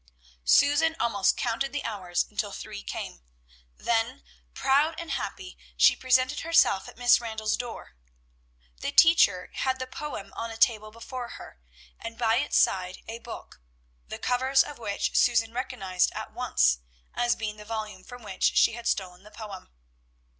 Susan 0.45 0.95
almost 0.99 1.37
counted 1.37 1.71
the 1.71 1.83
hours 1.85 2.25
until 2.31 2.51
three 2.51 2.81
came; 2.81 3.21
then, 3.77 4.23
proud 4.55 4.95
and 4.99 5.11
happy, 5.11 5.59
she 5.77 5.95
presented 5.95 6.39
herself 6.39 6.89
at 6.89 6.97
Miss 6.97 7.21
Randall's 7.21 7.55
door. 7.55 7.95
The 8.79 8.91
teacher 8.91 9.51
had 9.53 9.77
the 9.77 9.85
poem 9.85 10.33
on 10.35 10.49
a 10.49 10.57
table 10.57 10.89
before 10.89 11.27
her, 11.37 11.61
and 11.99 12.17
by 12.17 12.37
its 12.37 12.57
side 12.57 13.03
a 13.07 13.19
book, 13.19 13.61
the 14.07 14.17
covers 14.17 14.63
of 14.63 14.79
which 14.79 15.15
Susan 15.15 15.53
recognized 15.53 16.11
at 16.13 16.33
once 16.33 16.79
as 17.13 17.35
being 17.35 17.57
the 17.57 17.63
volume 17.63 18.03
from 18.03 18.23
which 18.23 18.57
she 18.57 18.73
had 18.73 18.87
stolen 18.87 19.21
the 19.21 19.29
poem. 19.29 19.69